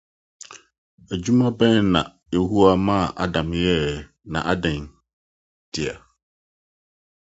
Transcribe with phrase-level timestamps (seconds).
[1.11, 2.01] Adwuma bɛn na
[2.33, 3.85] Yehowa maa Adam yɛe,
[4.31, 4.79] na adɛn
[5.67, 5.93] ntia?